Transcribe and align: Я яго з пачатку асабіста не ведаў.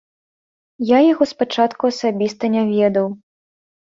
Я 0.91 0.99
яго 1.11 1.27
з 1.31 1.37
пачатку 1.41 1.83
асабіста 1.93 2.43
не 2.55 2.63
ведаў. 2.71 3.07